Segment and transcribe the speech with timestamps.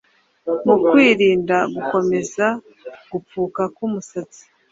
[0.65, 2.45] mu kwirinda gukomeza
[3.11, 4.43] gupfuka k’umusatsi